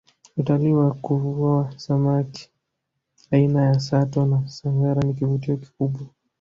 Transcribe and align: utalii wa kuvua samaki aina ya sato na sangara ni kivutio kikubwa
utalii 0.37 0.73
wa 0.73 0.91
kuvua 0.93 1.73
samaki 1.77 2.49
aina 3.31 3.63
ya 3.65 3.79
sato 3.79 4.25
na 4.25 4.47
sangara 4.47 5.01
ni 5.01 5.13
kivutio 5.13 5.57
kikubwa 5.57 6.07